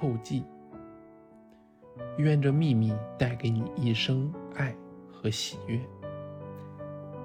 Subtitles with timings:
[0.00, 0.44] 后记。
[2.16, 4.74] 愿这秘密带给你一生爱
[5.12, 5.78] 和喜悦。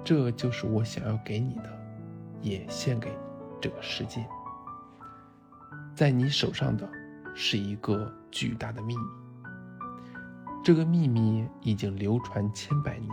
[0.04, 1.70] 这就是我想要给你的，
[2.40, 3.10] 也献给
[3.60, 4.24] 这个世界。
[5.94, 6.88] 在你手上的
[7.34, 9.02] 是一个巨大的秘密，
[10.62, 13.10] 这个秘密已经流传千百年，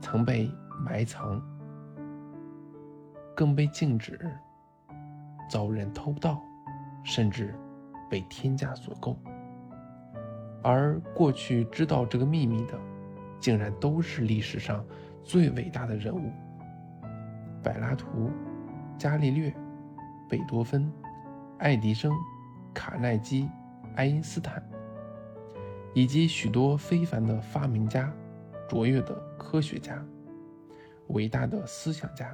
[0.00, 0.50] 曾被
[0.84, 1.42] 埋藏，
[3.34, 4.18] 更被禁止，
[5.50, 6.40] 遭人偷盗，
[7.04, 7.54] 甚至
[8.08, 9.16] 被天价所购。
[10.62, 12.78] 而过去知道这个秘密的，
[13.38, 14.84] 竟然都是历史上。
[15.22, 16.30] 最伟大的人物，
[17.60, 18.30] 柏拉图、
[18.96, 19.52] 伽利略、
[20.28, 20.88] 贝多芬、
[21.58, 22.12] 爱迪生、
[22.72, 23.50] 卡耐基、
[23.96, 24.62] 爱因斯坦，
[25.94, 28.14] 以及许多非凡的发明家、
[28.68, 30.00] 卓越的科学家、
[31.08, 32.32] 伟大的思想家。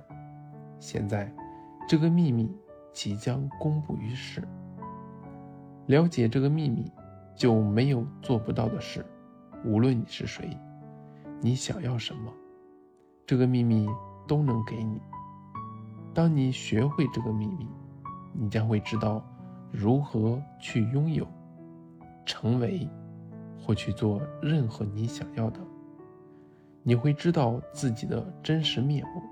[0.78, 1.32] 现在，
[1.88, 2.54] 这个秘密
[2.92, 4.42] 即将公布于世。
[5.86, 6.90] 了解这个秘密，
[7.34, 9.04] 就没有做不到的事。
[9.64, 10.56] 无论你是谁，
[11.40, 12.32] 你想要什么。
[13.26, 13.88] 这个秘密
[14.26, 15.00] 都能给你。
[16.14, 17.68] 当你学会这个秘密，
[18.32, 19.24] 你将会知道
[19.70, 21.26] 如何去拥有、
[22.26, 22.88] 成为
[23.60, 25.60] 或去做任何你想要的。
[26.82, 29.22] 你会知道自己的真实面目，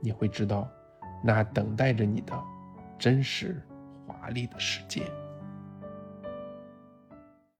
[0.00, 0.68] 你会知道
[1.24, 2.32] 那等待着你的
[2.98, 3.60] 真实
[4.06, 5.02] 华丽的世界。